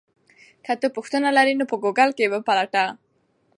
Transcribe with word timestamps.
که 0.65 0.73
ته 0.81 0.87
پوښتنه 0.95 1.29
لرې 1.37 1.53
نو 1.59 1.65
په 1.71 1.75
ګوګل 1.83 2.09
کې 2.17 2.23
یې 2.25 2.31
وپلټه. 2.31 2.85